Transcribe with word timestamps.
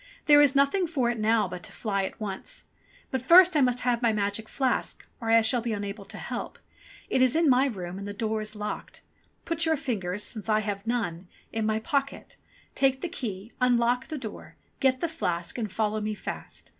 "There 0.25 0.41
is 0.41 0.55
nothing 0.55 0.87
for 0.87 1.11
it 1.11 1.19
now 1.19 1.47
but 1.47 1.61
to 1.61 1.71
fly 1.71 2.05
at 2.05 2.19
once. 2.19 2.63
But 3.11 3.21
first 3.21 3.55
I 3.55 3.61
must 3.61 3.81
have 3.81 4.01
my 4.01 4.11
magic 4.11 4.49
flask, 4.49 5.05
or 5.19 5.29
I 5.29 5.41
shall 5.43 5.61
be 5.61 5.73
unable 5.73 6.05
to 6.05 6.17
help. 6.17 6.57
It 7.07 7.21
is 7.21 7.35
in 7.35 7.47
my 7.47 7.67
room 7.67 7.99
and 7.99 8.07
the 8.07 8.11
door 8.11 8.41
is 8.41 8.55
locked. 8.55 9.03
Put 9.45 9.63
your 9.67 9.77
fingers, 9.77 10.23
since 10.23 10.49
I 10.49 10.61
have 10.61 10.87
none, 10.87 11.27
in 11.53 11.67
my 11.67 11.77
pocket, 11.77 12.37
take 12.73 13.01
the 13.01 13.09
key, 13.09 13.51
unlock 13.61 14.07
the 14.07 14.17
door, 14.17 14.55
get 14.79 15.01
the 15.01 15.07
flask, 15.07 15.59
and 15.59 15.71
follow 15.71 16.01
me 16.01 16.15
fast. 16.15 16.69